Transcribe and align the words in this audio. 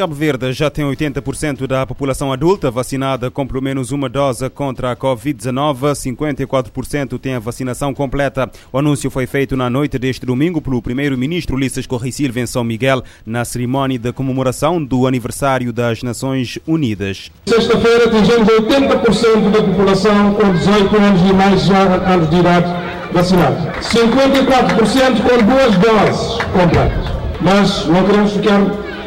Cabo 0.00 0.14
Verde 0.14 0.50
já 0.54 0.70
tem 0.70 0.82
80% 0.82 1.66
da 1.66 1.84
população 1.84 2.32
adulta 2.32 2.70
vacinada 2.70 3.30
com 3.30 3.46
pelo 3.46 3.60
menos 3.60 3.92
uma 3.92 4.08
dose 4.08 4.48
contra 4.48 4.92
a 4.92 4.96
Covid-19. 4.96 5.92
54% 5.92 7.18
tem 7.18 7.34
a 7.34 7.38
vacinação 7.38 7.92
completa. 7.92 8.50
O 8.72 8.78
anúncio 8.78 9.10
foi 9.10 9.26
feito 9.26 9.58
na 9.58 9.68
noite 9.68 9.98
deste 9.98 10.24
domingo 10.24 10.62
pelo 10.62 10.80
primeiro-ministro 10.80 11.54
Ulisses 11.54 11.86
Correia 11.86 12.12
Silva 12.12 12.40
em 12.40 12.46
São 12.46 12.64
Miguel, 12.64 13.02
na 13.26 13.44
cerimónia 13.44 13.98
de 13.98 14.10
comemoração 14.10 14.82
do 14.82 15.06
aniversário 15.06 15.70
das 15.70 16.02
Nações 16.02 16.58
Unidas. 16.66 17.30
Sexta-feira 17.44 18.06
atingimos 18.06 18.48
80% 18.48 19.50
da 19.50 19.62
população 19.62 20.32
com 20.32 20.50
18 20.50 20.96
anos 20.96 21.20
e 21.28 21.32
mais 21.34 21.70
anos 21.70 22.30
de 22.30 22.36
idade 22.38 23.12
vacinados. 23.12 23.62
54% 23.86 25.20
com 25.20 25.44
duas 25.44 25.76
doses 25.76 26.42
completas. 26.54 27.12
Mas 27.42 27.84
não 27.84 28.06
queremos 28.06 28.32
ficar 28.32 28.64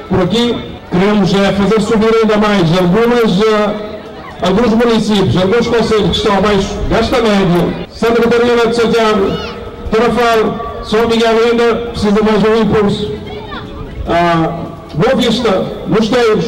por 0.08 0.22
aqui 0.22 0.73
queremos 0.94 1.34
é, 1.34 1.52
fazer 1.54 1.82
subir 1.82 2.16
ainda 2.16 2.38
mais 2.38 2.78
algumas, 2.78 3.40
uh, 3.40 3.76
alguns 4.42 4.74
municípios, 4.74 5.36
alguns 5.36 5.68
conselhos 5.68 6.10
que 6.12 6.18
estão 6.18 6.38
abaixo 6.38 6.76
desta 6.88 7.18
média. 7.18 7.88
Santa 7.90 8.22
Catarina 8.22 8.68
de 8.68 8.76
Santiago, 8.76 9.26
Tarafal, 9.92 10.84
São 10.84 11.08
Miguel 11.08 11.36
ainda 11.50 11.76
precisa 11.92 12.22
mais 12.22 12.44
um 12.44 12.62
impulso. 12.62 13.12
Uh, 14.06 14.74
Boa 14.96 15.16
Vista, 15.16 15.66
Mosteiros, 15.88 16.46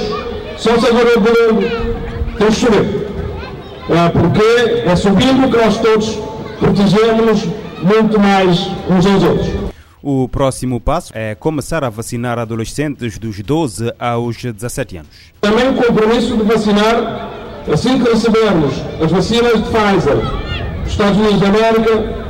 São 0.58 0.80
Salvador 0.80 1.20
do 1.20 1.22
Mundo, 1.22 1.96
temos 2.38 2.56
que 2.56 2.66
subir. 2.66 3.06
Uh, 3.90 4.12
porque 4.14 4.88
é 4.88 4.96
subindo 4.96 5.50
que 5.50 5.58
nós 5.58 5.78
todos 5.78 6.20
protegemos 6.60 7.46
muito 7.82 8.20
mais 8.20 8.68
uns 8.90 9.06
aos 9.06 9.24
outros. 9.24 9.55
O 10.08 10.30
próximo 10.30 10.80
passo 10.80 11.12
é 11.16 11.34
começar 11.34 11.84
a 11.84 11.90
vacinar 11.90 12.38
adolescentes 12.38 13.18
dos 13.18 13.40
12 13.40 13.92
aos 13.98 14.38
17 14.38 14.98
anos. 14.98 15.10
Também 15.42 15.68
o 15.68 15.74
compromisso 15.74 16.38
de 16.38 16.44
vacinar, 16.44 17.32
assim 17.74 17.98
que 17.98 18.12
recebermos 18.12 18.76
as 19.04 19.12
vacinas 19.12 19.64
de 19.64 19.64
Pfizer 19.64 20.18
dos 20.84 20.92
Estados 20.92 21.18
Unidos 21.18 21.40
da 21.40 21.48
América, 21.48 22.26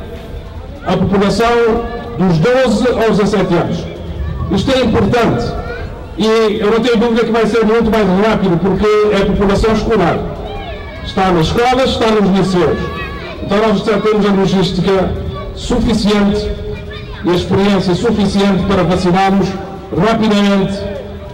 a 0.86 0.96
população 0.96 1.50
dos 2.18 2.38
12 2.38 2.88
aos 3.04 3.18
17 3.18 3.54
anos. 3.54 3.84
Isto 4.52 4.72
é 4.72 4.80
importante 4.82 5.44
e 6.16 6.58
eu 6.58 6.70
não 6.70 6.80
tenho 6.80 6.96
dúvida 6.96 7.26
que 7.26 7.30
vai 7.30 7.44
ser 7.44 7.62
muito 7.66 7.90
mais 7.90 8.08
rápido 8.26 8.58
porque 8.58 8.86
é 9.14 9.20
a 9.20 9.26
população 9.26 9.74
escolar. 9.74 10.18
Está 11.04 11.30
nas 11.30 11.48
escolas, 11.48 11.90
está 11.90 12.10
nos 12.10 12.38
liceus. 12.38 12.78
Então 13.42 13.68
nós 13.68 13.84
já 13.84 14.00
temos 14.00 14.24
a 14.24 14.32
logística 14.32 15.12
suficiente 15.54 16.65
e 17.24 17.30
a 17.30 17.34
experiência 17.34 17.94
suficiente 17.94 18.64
para 18.66 18.82
vacinarmos 18.82 19.48
rapidamente 19.96 20.78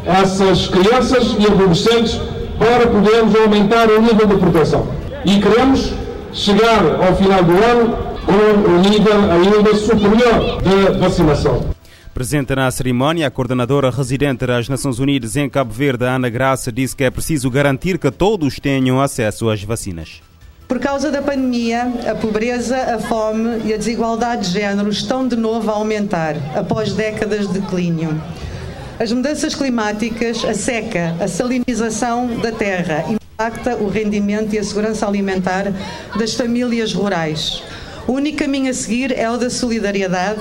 essas 0.05 0.69
crianças 0.69 1.37
e 1.39 1.47
adolescentes 1.47 2.21
para 2.59 2.87
podermos 2.87 3.35
aumentar 3.35 3.89
o 3.91 4.01
nível 4.01 4.27
de 4.27 4.37
proteção. 4.37 4.87
E 5.25 5.41
queremos 5.41 5.93
chegar 6.33 6.85
ao 7.07 7.15
final 7.17 7.43
do 7.43 7.53
ano 7.53 8.13
com 8.25 8.71
um 8.71 8.81
nível 8.81 9.31
ainda 9.31 9.75
superior 9.75 10.63
de 10.63 10.99
vacinação. 10.99 11.73
Presente 12.15 12.55
na 12.55 12.71
cerimónia, 12.71 13.27
a 13.27 13.31
coordenadora 13.31 13.91
residente 13.91 14.47
das 14.47 14.69
Nações 14.69 14.99
Unidas 14.99 15.35
em 15.35 15.49
Cabo 15.49 15.73
Verde, 15.73 16.05
Ana 16.05 16.29
Graça, 16.29 16.71
disse 16.71 16.95
que 16.95 17.05
é 17.05 17.11
preciso 17.11 17.51
garantir 17.51 17.99
que 17.99 18.11
todos 18.11 18.61
tenham 18.61 19.01
acesso 19.01 19.49
às 19.49 19.63
vacinas. 19.63 20.21
Por 20.69 20.79
causa 20.79 21.11
da 21.11 21.21
pandemia, 21.21 21.93
a 22.11 22.15
pobreza, 22.15 22.77
a 22.77 22.99
fome 22.99 23.63
e 23.65 23.75
a 23.75 23.77
desigualdade 23.77 24.49
de 24.49 24.53
género 24.53 24.89
estão 24.89 25.29
de 25.29 25.37
novo 25.37 25.71
a 25.71 25.75
aumentar, 25.75 26.35
após 26.57 26.95
décadas 26.95 27.47
de 27.47 27.61
declínio. 27.61 28.23
As 28.99 29.13
mudanças 29.13 29.55
climáticas, 29.55 30.45
a 30.45 30.55
seca, 30.55 31.15
a 31.21 31.29
salinização 31.29 32.39
da 32.39 32.53
terra 32.53 33.05
impacta 33.09 33.77
o 33.77 33.89
rendimento 33.89 34.55
e 34.55 34.59
a 34.59 34.65
segurança 34.65 35.07
alimentar 35.07 35.73
das 36.17 36.35
famílias 36.35 36.95
rurais. 36.95 37.63
O 38.07 38.13
único 38.13 38.39
caminho 38.39 38.71
a 38.71 38.75
seguir 38.75 39.17
é 39.17 39.31
o 39.31 39.37
da 39.37 39.51
solidariedade 39.51 40.41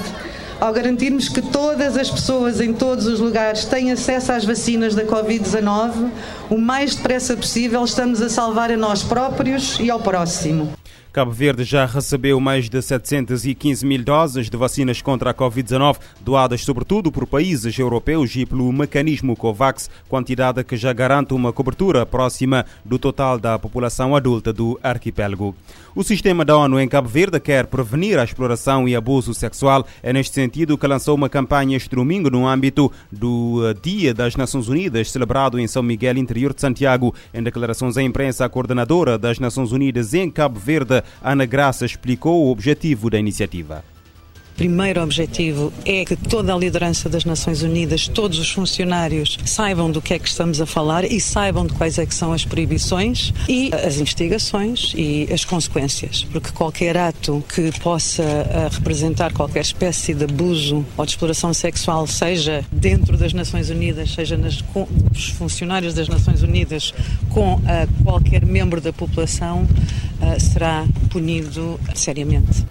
ao 0.62 0.72
garantirmos 0.72 1.28
que 1.28 1.42
todas 1.42 1.98
as 1.98 2.12
pessoas 2.12 2.62
em 2.62 2.72
todos 2.72 3.08
os 3.08 3.20
lugares 3.20 3.66
têm 3.66 3.92
acesso 3.92 4.32
às 4.32 4.46
vacinas 4.46 4.94
da 4.94 5.04
Covid-19, 5.04 6.12
o 6.52 6.58
mais 6.58 6.96
depressa 6.96 7.36
possível 7.36 7.84
estamos 7.84 8.22
a 8.22 8.30
salvar 8.30 8.72
a 8.72 8.78
nós 8.78 9.02
próprios 9.02 9.80
e 9.80 9.90
ao 9.90 10.00
próximo. 10.00 10.72
Cabo 11.14 11.32
Verde 11.32 11.66
já 11.66 11.86
recebeu 11.86 12.40
mais 12.40 12.70
de 12.70 12.82
715 12.82 13.86
mil 13.86 14.02
doses 14.02 14.50
de 14.50 14.56
vacinas 14.56 15.02
contra 15.02 15.32
a 15.32 15.34
Covid-19, 15.34 15.98
doadas 16.22 16.64
sobretudo 16.64 17.12
por 17.12 17.28
países 17.28 17.78
europeus 17.78 18.34
e 18.38 18.46
pelo 18.46 18.72
mecanismo 18.72 19.36
COVAX, 19.36 19.90
quantidade 20.08 20.64
que 20.64 20.78
já 20.78 20.94
garante 20.94 21.34
uma 21.34 21.52
cobertura 21.52 22.06
próxima 22.06 22.66
do 22.86 22.98
total 22.98 23.38
da 23.38 23.60
população 23.60 24.16
adulta 24.16 24.54
do 24.54 24.80
arquipélago. 24.82 25.54
O 25.94 26.04
sistema 26.04 26.46
da 26.46 26.56
ONU 26.56 26.80
em 26.80 26.88
Cabo 26.88 27.10
Verde 27.10 27.38
quer 27.38 27.68
prevenir 27.68 28.18
a 28.18 28.24
exploração 28.24 28.88
e 28.88 28.96
abuso 28.96 29.34
sexual. 29.34 29.86
É 30.02 30.14
neste 30.14 30.34
sentido 30.34 30.78
que 30.78 30.88
lançou 30.88 31.16
uma 31.16 31.28
campanha 31.28 31.76
este 31.76 31.94
domingo 31.94 32.30
no 32.30 32.48
âmbito 32.48 32.90
do 33.12 33.62
eh, 33.66 33.76
Dia 33.84 34.14
das 34.14 34.38
Nações 34.38 34.70
Unidas, 34.70 35.12
celebrado 35.12 35.60
em 35.60 35.68
São 35.68 35.84
Miguel, 35.84 36.18
interior 36.18 36.54
de 36.54 36.62
Santiago. 36.62 37.14
Em 37.34 37.44
declarações 37.44 37.98
à 37.98 38.02
imprensa, 38.02 38.46
a 38.46 38.50
coordenadora 38.50 39.18
das 39.18 39.38
Nações 39.38 39.74
Unidas 39.74 40.14
em 40.14 40.32
Cabo 40.32 40.58
Verde, 40.58 41.01
Ana 41.22 41.46
Graça, 41.46 41.86
explicou 41.86 42.46
o 42.46 42.52
objetivo 42.52 43.10
da 43.10 43.20
iniciativa. 43.20 43.84
Primeiro 44.62 45.02
objetivo 45.02 45.74
é 45.86 46.06
que 46.06 46.16
toda 46.16 46.54
a 46.54 46.58
liderança 46.58 47.10
das 47.10 47.26
Nações 47.26 47.64
Unidas, 47.64 48.08
todos 48.08 48.38
os 48.38 48.52
funcionários 48.52 49.40
saibam 49.44 49.90
do 49.90 50.00
que 50.00 50.14
é 50.14 50.20
que 50.20 50.28
estamos 50.28 50.62
a 50.62 50.68
falar 50.68 51.04
e 51.04 51.20
saibam 51.20 51.66
de 51.66 51.74
quais 51.74 51.98
é 51.98 52.06
que 52.06 52.14
são 52.14 52.32
as 52.32 52.46
proibições 52.46 53.34
e 53.50 53.72
as 53.74 53.98
investigações 53.98 54.94
e 54.96 55.28
as 55.34 55.44
consequências, 55.44 56.28
porque 56.32 56.52
qualquer 56.52 56.96
ato 56.96 57.44
que 57.52 57.72
possa 57.80 58.22
eh, 58.22 58.70
representar 58.72 59.34
qualquer 59.34 59.62
espécie 59.62 60.14
de 60.14 60.26
abuso 60.26 60.86
ou 60.96 61.06
de 61.06 61.12
exploração 61.12 61.54
sexual, 61.56 62.06
seja 62.06 62.64
dentro 62.72 63.18
das 63.18 63.34
Nações 63.34 63.72
Unidas, 63.72 64.12
seja 64.12 64.38
nas, 64.38 64.62
com 64.62 64.88
os 65.12 65.30
funcionários 65.30 65.96
das 65.96 66.08
Nações 66.08 66.44
Unidas, 66.44 66.94
com 67.34 67.56
uh, 67.56 67.60
qualquer 68.04 68.46
membro 68.46 68.80
da 68.82 68.94
população, 68.94 69.64
uh, 69.64 70.40
será 70.40 70.86
punido 71.10 71.80
seriamente. 71.96 72.66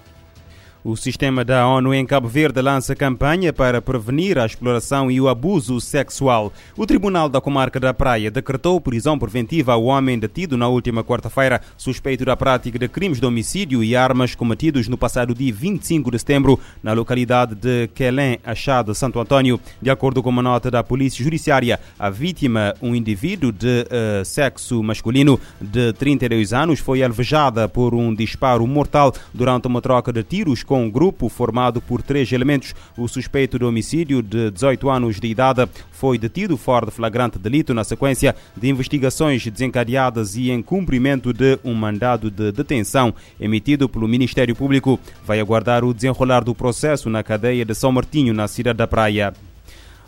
O 0.83 0.97
sistema 0.97 1.45
da 1.45 1.67
ONU 1.69 1.93
em 1.93 2.07
Cabo 2.07 2.27
Verde 2.27 2.63
lança 2.63 2.97
campanha 2.97 3.53
para 3.53 3.83
prevenir 3.83 4.39
a 4.39 4.47
exploração 4.47 5.11
e 5.11 5.21
o 5.21 5.29
abuso 5.29 5.79
sexual. 5.79 6.51
O 6.75 6.87
Tribunal 6.87 7.29
da 7.29 7.39
Comarca 7.39 7.79
da 7.79 7.93
Praia 7.93 8.31
decretou 8.31 8.81
prisão 8.81 9.19
preventiva 9.19 9.75
ao 9.75 9.85
homem 9.85 10.19
detido 10.19 10.57
na 10.57 10.69
última 10.69 11.05
quarta-feira, 11.05 11.61
suspeito 11.77 12.25
da 12.25 12.35
prática 12.35 12.79
de 12.79 12.89
crimes 12.89 13.21
de 13.21 13.27
homicídio 13.27 13.85
e 13.85 13.95
armas 13.95 14.35
cometidos 14.35 14.89
no 14.89 14.97
passado 14.97 15.35
dia 15.35 15.53
25 15.53 16.11
de 16.11 16.19
setembro 16.19 16.59
na 16.83 16.95
localidade 16.95 17.55
de 17.55 17.89
Quelém, 17.89 18.39
Achado, 18.43 18.95
Santo 18.95 19.21
Antônio. 19.21 19.61
De 19.83 19.91
acordo 19.91 20.23
com 20.23 20.31
uma 20.31 20.41
nota 20.41 20.71
da 20.71 20.83
Polícia 20.83 21.23
Judiciária, 21.23 21.79
a 21.99 22.09
vítima, 22.09 22.75
um 22.81 22.95
indivíduo 22.95 23.53
de 23.53 23.85
uh, 23.85 24.25
sexo 24.25 24.83
masculino 24.83 25.39
de 25.61 25.93
32 25.93 26.55
anos, 26.55 26.81
foi 26.81 27.03
alvejada 27.03 27.69
por 27.69 27.95
um 27.95 28.15
disparo 28.15 28.67
mortal 28.67 29.13
durante 29.35 29.67
uma 29.67 29.83
troca 29.83 30.11
de 30.11 30.23
tiros 30.23 30.65
com 30.71 30.85
um 30.85 30.89
grupo 30.89 31.29
formado 31.29 31.81
por 31.81 32.01
três 32.01 32.31
elementos. 32.31 32.77
O 32.97 33.09
suspeito 33.09 33.59
de 33.59 33.65
homicídio 33.65 34.23
de 34.23 34.53
18 34.53 34.89
anos 34.89 35.19
de 35.19 35.27
idade 35.27 35.69
foi 35.91 36.17
detido 36.17 36.57
fora 36.57 36.87
de 36.87 36.93
flagrante 36.93 37.41
delito 37.41 37.75
na 37.75 37.83
sequência 37.83 38.37
de 38.57 38.69
investigações 38.69 39.45
desencadeadas 39.45 40.37
e 40.37 40.49
em 40.49 40.63
cumprimento 40.63 41.33
de 41.33 41.59
um 41.65 41.75
mandado 41.75 42.31
de 42.31 42.53
detenção 42.53 43.13
emitido 43.41 43.89
pelo 43.89 44.07
Ministério 44.07 44.55
Público. 44.55 45.01
Vai 45.27 45.41
aguardar 45.41 45.85
o 45.85 45.93
desenrolar 45.93 46.45
do 46.45 46.55
processo 46.55 47.11
na 47.11 47.25
cadeia 47.25 47.65
de 47.65 47.75
São 47.75 47.91
Martinho, 47.91 48.33
na 48.33 48.47
cidade 48.47 48.77
da 48.77 48.87
Praia. 48.87 49.50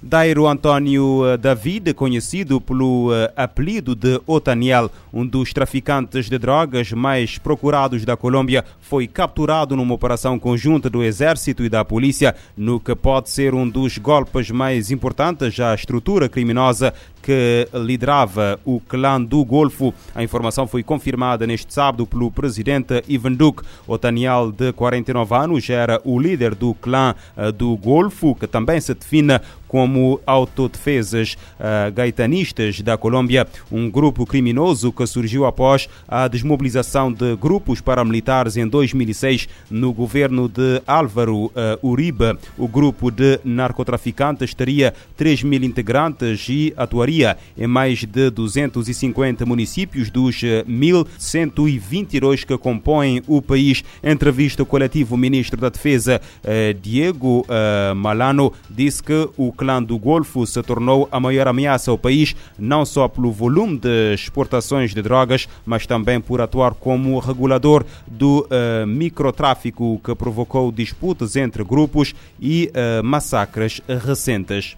Dairo 0.02 0.48
Antônio 0.48 1.24
eh, 1.24 1.36
David, 1.36 1.94
conhecido 1.94 2.60
pelo 2.60 3.14
eh, 3.14 3.32
apelido 3.36 3.94
de 3.94 4.20
Otaniel, 4.26 4.90
um 5.12 5.24
dos 5.24 5.52
traficantes 5.52 6.28
de 6.28 6.38
drogas 6.38 6.90
mais 6.90 7.38
procurados 7.38 8.04
da 8.04 8.16
Colômbia, 8.16 8.64
foi 8.80 9.06
capturado 9.06 9.76
numa 9.76 9.94
operação 9.94 10.40
conjunta 10.40 10.90
do 10.90 11.04
Exército 11.04 11.64
e 11.64 11.68
da 11.68 11.84
Polícia, 11.84 12.34
no 12.56 12.80
que 12.80 12.96
pode 12.96 13.30
ser 13.30 13.54
um 13.54 13.68
dos 13.68 13.96
golpes 13.96 14.50
mais 14.50 14.90
importantes 14.90 15.60
à 15.60 15.72
estrutura 15.72 16.28
criminosa 16.28 16.92
que 17.22 17.68
liderava 17.72 18.58
o 18.64 18.80
clã 18.80 19.22
do 19.22 19.44
Golfo. 19.44 19.94
A 20.14 20.22
informação 20.22 20.66
foi 20.66 20.82
confirmada 20.82 21.46
neste 21.46 21.72
sábado 21.72 22.06
pelo 22.06 22.30
presidente 22.30 23.02
Ivan 23.06 23.34
Duque. 23.34 23.62
Otaniel, 23.86 24.50
de 24.50 24.72
49 24.72 25.34
anos, 25.34 25.70
era 25.70 26.00
o 26.04 26.18
líder 26.18 26.54
do 26.54 26.74
clã 26.74 27.14
eh, 27.36 27.52
do 27.52 27.76
Golfo, 27.76 28.34
que 28.34 28.48
também 28.48 28.80
se 28.80 28.92
define 28.92 29.40
como 29.72 30.20
autodefesas 30.26 31.38
uh, 31.58 31.90
gaitanistas 31.94 32.82
da 32.82 32.98
Colômbia, 32.98 33.48
um 33.70 33.88
grupo 33.88 34.26
criminoso 34.26 34.92
que 34.92 35.06
surgiu 35.06 35.46
após 35.46 35.88
a 36.06 36.28
desmobilização 36.28 37.10
de 37.10 37.34
grupos 37.36 37.80
paramilitares 37.80 38.58
em 38.58 38.68
2006 38.68 39.48
no 39.70 39.90
governo 39.94 40.46
de 40.46 40.82
Álvaro 40.86 41.46
uh, 41.46 41.52
Uribe. 41.82 42.36
O 42.58 42.68
grupo 42.68 43.10
de 43.10 43.40
narcotraficantes 43.42 44.52
teria 44.52 44.92
3 45.16 45.42
mil 45.42 45.64
integrantes 45.64 46.46
e 46.50 46.74
atuaria 46.76 47.38
em 47.56 47.66
mais 47.66 48.04
de 48.04 48.28
250 48.28 49.46
municípios 49.46 50.10
dos 50.10 50.42
1.122 50.42 52.44
que 52.44 52.58
compõem 52.58 53.22
o 53.26 53.40
país. 53.40 53.82
Entrevista 54.04 54.66
coletiva, 54.66 55.14
o 55.14 55.18
ministro 55.18 55.58
da 55.58 55.70
Defesa, 55.70 56.20
Diego 56.82 57.46
Malano, 57.96 58.52
disse 58.68 59.02
que 59.02 59.30
o 59.36 59.52
clã 59.62 59.80
do 59.80 59.96
Golfo 59.96 60.44
se 60.44 60.60
tornou 60.60 61.08
a 61.12 61.20
maior 61.20 61.46
ameaça 61.46 61.92
ao 61.92 61.96
país, 61.96 62.34
não 62.58 62.84
só 62.84 63.06
pelo 63.06 63.30
volume 63.30 63.78
de 63.78 64.12
exportações 64.12 64.92
de 64.92 65.00
drogas, 65.00 65.48
mas 65.64 65.86
também 65.86 66.20
por 66.20 66.40
atuar 66.40 66.74
como 66.74 67.16
regulador 67.20 67.84
do 68.04 68.40
uh, 68.40 68.84
microtráfico 68.84 70.00
que 70.02 70.16
provocou 70.16 70.72
disputas 70.72 71.36
entre 71.36 71.62
grupos 71.62 72.12
e 72.40 72.72
uh, 72.74 73.04
massacres 73.04 73.80
recentes. 74.04 74.76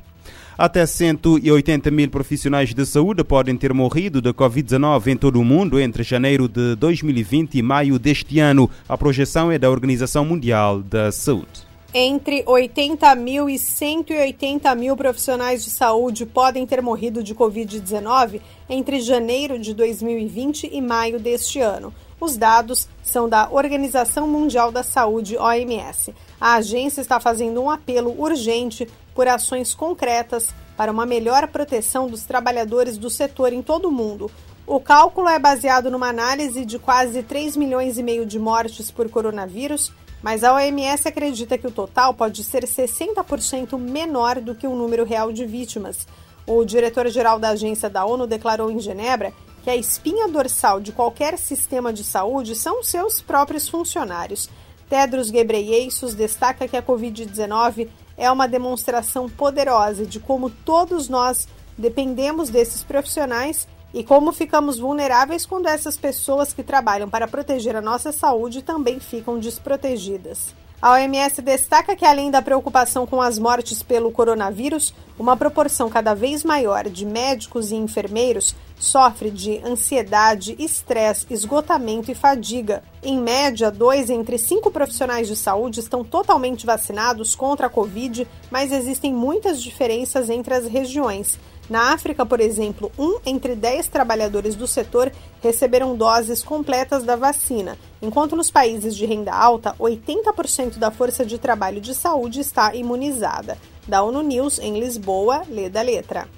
Até 0.56 0.84
180 0.84 1.90
mil 1.90 2.10
profissionais 2.10 2.74
de 2.74 2.86
saúde 2.86 3.24
podem 3.24 3.56
ter 3.56 3.72
morrido 3.72 4.20
de 4.20 4.32
Covid-19 4.34 5.06
em 5.06 5.16
todo 5.16 5.40
o 5.40 5.44
mundo 5.44 5.80
entre 5.80 6.04
janeiro 6.04 6.46
de 6.46 6.76
2020 6.76 7.54
e 7.56 7.62
maio 7.62 7.98
deste 7.98 8.38
ano. 8.38 8.70
A 8.88 8.98
projeção 8.98 9.50
é 9.50 9.58
da 9.58 9.70
Organização 9.70 10.24
Mundial 10.24 10.80
da 10.80 11.10
Saúde. 11.10 11.73
Entre 11.96 12.42
80 12.44 13.14
mil 13.14 13.48
e 13.48 13.56
180 13.56 14.74
mil 14.74 14.96
profissionais 14.96 15.62
de 15.62 15.70
saúde 15.70 16.26
podem 16.26 16.66
ter 16.66 16.82
morrido 16.82 17.22
de 17.22 17.36
Covid-19 17.36 18.40
entre 18.68 19.00
janeiro 19.00 19.60
de 19.60 19.72
2020 19.72 20.68
e 20.72 20.80
maio 20.80 21.20
deste 21.20 21.60
ano. 21.60 21.94
Os 22.20 22.36
dados 22.36 22.88
são 23.00 23.28
da 23.28 23.48
Organização 23.48 24.26
Mundial 24.26 24.72
da 24.72 24.82
Saúde, 24.82 25.38
OMS. 25.38 26.12
A 26.40 26.54
agência 26.54 27.00
está 27.00 27.20
fazendo 27.20 27.62
um 27.62 27.70
apelo 27.70 28.20
urgente 28.20 28.88
por 29.14 29.28
ações 29.28 29.72
concretas 29.72 30.52
para 30.76 30.90
uma 30.90 31.06
melhor 31.06 31.46
proteção 31.46 32.08
dos 32.08 32.24
trabalhadores 32.24 32.98
do 32.98 33.08
setor 33.08 33.52
em 33.52 33.62
todo 33.62 33.86
o 33.86 33.92
mundo. 33.92 34.28
O 34.66 34.80
cálculo 34.80 35.28
é 35.28 35.38
baseado 35.38 35.92
numa 35.92 36.08
análise 36.08 36.64
de 36.64 36.76
quase 36.76 37.22
3 37.22 37.56
milhões 37.56 37.98
e 37.98 38.02
meio 38.02 38.26
de 38.26 38.38
mortes 38.40 38.90
por 38.90 39.08
coronavírus 39.08 39.92
mas 40.22 40.42
a 40.42 40.54
OMS 40.54 41.06
acredita 41.06 41.58
que 41.58 41.66
o 41.66 41.70
total 41.70 42.14
pode 42.14 42.42
ser 42.42 42.64
60% 42.64 43.78
menor 43.78 44.40
do 44.40 44.54
que 44.54 44.66
o 44.66 44.74
número 44.74 45.04
real 45.04 45.32
de 45.32 45.44
vítimas. 45.44 46.06
O 46.46 46.64
diretor-geral 46.64 47.38
da 47.38 47.50
agência 47.50 47.88
da 47.88 48.04
ONU 48.04 48.26
declarou 48.26 48.70
em 48.70 48.78
Genebra 48.78 49.32
que 49.62 49.70
a 49.70 49.76
espinha 49.76 50.28
dorsal 50.28 50.78
de 50.78 50.92
qualquer 50.92 51.38
sistema 51.38 51.92
de 51.92 52.04
saúde 52.04 52.54
são 52.54 52.82
seus 52.82 53.22
próprios 53.22 53.68
funcionários. 53.68 54.50
Tedros 54.88 55.30
Ghebreyesus 55.30 56.14
destaca 56.14 56.68
que 56.68 56.76
a 56.76 56.82
Covid-19 56.82 57.88
é 58.16 58.30
uma 58.30 58.46
demonstração 58.46 59.28
poderosa 59.28 60.04
de 60.04 60.20
como 60.20 60.50
todos 60.50 61.08
nós 61.08 61.48
dependemos 61.76 62.50
desses 62.50 62.84
profissionais 62.84 63.66
e 63.94 64.02
como 64.02 64.32
ficamos 64.32 64.78
vulneráveis 64.78 65.46
quando 65.46 65.68
essas 65.68 65.96
pessoas 65.96 66.52
que 66.52 66.64
trabalham 66.64 67.08
para 67.08 67.28
proteger 67.28 67.76
a 67.76 67.80
nossa 67.80 68.10
saúde 68.10 68.60
também 68.60 68.98
ficam 68.98 69.38
desprotegidas. 69.38 70.52
A 70.82 70.92
OMS 70.92 71.40
destaca 71.40 71.96
que, 71.96 72.04
além 72.04 72.30
da 72.30 72.42
preocupação 72.42 73.06
com 73.06 73.22
as 73.22 73.38
mortes 73.38 73.82
pelo 73.82 74.12
coronavírus, 74.12 74.92
uma 75.18 75.34
proporção 75.34 75.88
cada 75.88 76.12
vez 76.12 76.44
maior 76.44 76.90
de 76.90 77.06
médicos 77.06 77.70
e 77.70 77.76
enfermeiros 77.76 78.54
sofre 78.78 79.30
de 79.30 79.58
ansiedade, 79.64 80.54
estresse, 80.58 81.26
esgotamento 81.30 82.10
e 82.10 82.14
fadiga. 82.14 82.82
Em 83.02 83.18
média, 83.18 83.70
dois 83.70 84.10
entre 84.10 84.36
cinco 84.36 84.70
profissionais 84.70 85.26
de 85.26 85.36
saúde 85.36 85.80
estão 85.80 86.04
totalmente 86.04 86.66
vacinados 86.66 87.34
contra 87.34 87.68
a 87.68 87.70
Covid, 87.70 88.26
mas 88.50 88.70
existem 88.70 89.14
muitas 89.14 89.62
diferenças 89.62 90.28
entre 90.28 90.52
as 90.52 90.66
regiões. 90.66 91.38
Na 91.68 91.94
África, 91.94 92.26
por 92.26 92.40
exemplo, 92.40 92.92
um 92.98 93.18
entre 93.24 93.54
dez 93.54 93.88
trabalhadores 93.88 94.54
do 94.54 94.66
setor 94.66 95.10
receberam 95.42 95.96
doses 95.96 96.42
completas 96.42 97.04
da 97.04 97.16
vacina, 97.16 97.78
enquanto 98.02 98.36
nos 98.36 98.50
países 98.50 98.94
de 98.94 99.06
renda 99.06 99.32
alta, 99.32 99.74
80% 99.78 100.78
da 100.78 100.90
força 100.90 101.24
de 101.24 101.38
trabalho 101.38 101.80
de 101.80 101.94
saúde 101.94 102.40
está 102.40 102.74
imunizada. 102.74 103.56
Da 103.88 104.02
ONU 104.02 104.22
News, 104.22 104.58
em 104.58 104.78
Lisboa, 104.78 105.42
lê 105.48 105.68
da 105.68 105.80
letra. 105.80 106.28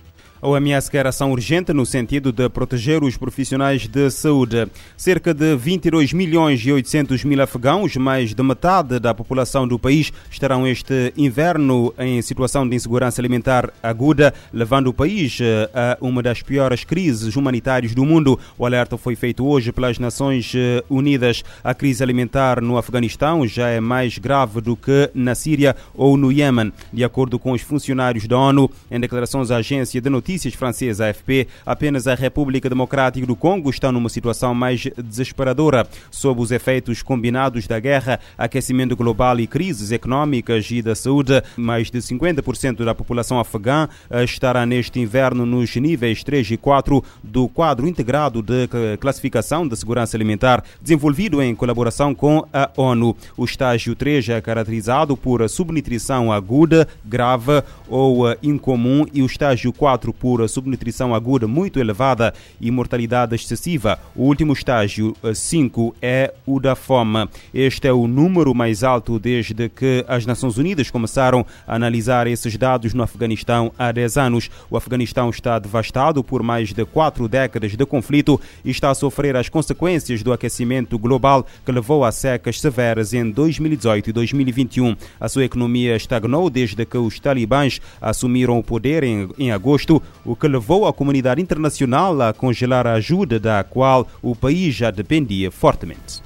OMS 0.43 0.91
quer 0.91 1.07
ação 1.07 1.33
urgente 1.33 1.73
no 1.73 1.87
sentido 1.87 2.31
de 2.31 2.47
proteger 2.51 3.03
os 3.03 3.17
profissionais 3.17 3.89
de 3.89 4.11
saúde. 4.11 4.69
Cerca 4.95 5.33
de 5.33 5.57
22 5.57 6.13
milhões 6.13 6.61
e 6.61 6.71
800 6.71 7.25
mil 7.25 7.41
afegãos, 7.41 7.97
mais 7.97 8.35
de 8.35 8.43
metade 8.43 8.99
da 8.99 9.15
população 9.15 9.67
do 9.67 9.79
país, 9.79 10.13
estarão 10.31 10.67
este 10.67 11.13
inverno 11.17 11.93
em 11.99 12.21
situação 12.21 12.69
de 12.69 12.77
insegurança 12.77 13.21
alimentar 13.21 13.73
aguda, 13.83 14.35
levando 14.53 14.89
o 14.89 14.93
país 14.93 15.39
eh, 15.41 15.71
a 15.73 15.97
uma 16.03 16.23
das 16.23 16.43
piores 16.43 16.85
crises 16.85 17.35
humanitárias 17.35 17.95
do 17.95 18.05
mundo. 18.05 18.39
O 18.59 18.67
alerta 18.67 18.99
foi 18.99 19.17
feito 19.17 19.47
hoje 19.47 19.73
pelas 19.73 19.99
Nações 19.99 20.53
eh, 20.55 20.85
Unidas. 20.91 21.43
A 21.65 21.73
crise 21.73 22.03
alimentar 22.03 22.61
no 22.61 22.77
Afeganistão 22.77 23.47
já 23.47 23.69
é 23.69 23.81
mais 23.81 24.19
grave 24.19 24.61
do 24.61 24.77
que 24.77 25.11
na 25.15 25.35
Síria 25.35 25.75
ou 25.95 26.15
no 26.19 26.31
Iêmen, 26.31 26.73
de 26.93 27.03
acordo 27.03 27.39
com 27.39 27.53
os 27.53 27.63
funcionários 27.63 28.27
da 28.27 28.39
ONU. 28.39 28.71
Em 28.91 29.01
declarações 29.01 29.51
à 29.51 29.57
agência 29.57 29.99
de 29.99 30.11
notícias, 30.11 30.26
notícias 30.27 30.55
francesa 30.55 31.07
AFP, 31.07 31.47
apenas 31.65 32.09
a 32.09 32.15
República 32.17 32.69
Democrática 32.69 33.25
do 33.25 33.37
Congo 33.37 33.71
está 33.71 33.93
numa 33.93 34.09
situação 34.09 34.53
mais 34.53 34.83
desesperadora. 34.99 35.87
Sob 36.11 36.41
os 36.41 36.51
efeitos 36.51 37.01
combinados 37.01 37.69
da 37.69 37.79
guerra, 37.79 38.19
aquecimento 38.37 38.97
global 38.97 39.39
e 39.39 39.47
crises 39.47 39.93
económicas 39.93 40.69
e 40.73 40.83
da 40.83 40.97
saúde, 40.97 41.41
mais 41.57 41.93
de 41.93 41.99
50% 41.99 42.85
da 42.85 42.93
população 42.93 43.39
afegã 43.39 43.89
eh, 44.11 44.25
estará 44.25 44.67
neste 44.67 44.99
inverno 44.99 45.47
nos 45.47 45.77
níveis 45.77 46.25
3 46.25 46.51
e 46.51 46.57
4 46.57 47.05
do 47.23 47.49
quadro 47.49 47.87
integrado 47.87 48.43
de 48.43 48.67
classificação 48.99 49.67
de 49.67 49.77
segurança 49.77 50.17
alimentar, 50.17 50.65
desenvolvido 50.83 51.41
em 51.41 51.55
colaboração 51.55 52.13
com 52.13 52.45
a 52.53 52.69
ONU. 52.77 53.17
O 53.37 53.45
estágio 53.45 53.95
3 53.95 54.31
é 54.31 54.41
caracterizado 54.41 55.17
por 55.17 55.49
subnutrição 55.49 56.33
aguda, 56.33 56.89
grave 57.05 57.63
ou 57.89 58.29
eh, 58.29 58.37
incomum 58.43 59.07
e 59.15 59.23
o 59.23 59.27
estágio 59.27 59.73
4 59.73 60.16
por 60.19 60.47
subnutrição 60.49 61.15
aguda 61.15 61.47
muito 61.47 61.79
elevada 61.79 62.35
e 62.61 62.71
mortalidade 62.71 63.35
excessiva. 63.35 63.99
O 64.15 64.25
último 64.25 64.53
estágio, 64.53 65.15
5, 65.35 65.95
eh, 66.01 66.17
é 66.17 66.35
o 66.47 66.59
da 66.59 66.75
fome. 66.75 67.29
Este 67.53 67.89
é 67.89 67.93
o 67.93 68.07
número 68.07 68.55
mais 68.55 68.83
alto 68.83 69.19
desde 69.19 69.69
que 69.69 70.05
as 70.09 70.25
Nações 70.25 70.57
Unidas 70.57 70.91
começaram 70.91 71.45
a 71.67 71.75
analisar 71.75 72.27
esses 72.27 72.57
dados 72.57 72.95
no 72.95 73.03
Afeganistão 73.03 73.73
há 73.79 73.93
10 73.93 74.17
anos. 74.17 74.51
O 74.71 74.77
Afeganistão 74.77 75.29
está 75.31 75.59
devastado 75.59 76.25
por 76.25 76.43
mais 76.43 76.73
de 76.73 76.85
quatro 76.85 77.29
décadas 77.29 77.77
de 77.77 77.87
conflito 77.87 78.41
e 78.65 78.71
está 78.71 78.91
a 78.91 78.95
sofrer 78.95 79.37
as 79.37 79.49
consequências 79.49 80.23
do 80.23 80.33
aquecimento 80.33 80.99
global 80.99 81.47
que 81.65 81.73
levou 81.73 82.05
a 82.05 82.13
secas 82.13 82.61
severas 82.61 83.13
em 83.13 83.31
2018 83.31 84.11
e 84.11 84.13
2021. 84.13 84.97
A 85.21 85.29
sua 85.29 85.45
economia 85.45 85.97
estagnou 85.97 86.49
desde 86.49 86.85
que 86.87 86.97
os 86.97 87.21
talibãs 87.21 87.81
assumiram 88.01 88.59
o 88.59 88.63
poder 88.63 89.03
em, 89.03 89.29
em 89.39 89.53
agosto 89.53 90.03
o 90.25 90.35
que 90.35 90.49
levou 90.49 90.87
a 90.87 90.93
comunidade 90.93 91.41
internacional 91.41 92.21
a 92.21 92.33
congelar 92.33 92.87
a 92.87 92.95
ajuda 92.95 93.39
da 93.39 93.63
qual 93.65 94.09
o 94.23 94.35
país 94.35 94.75
já 94.75 94.91
dependia 94.91 95.51
fortemente. 95.51 96.23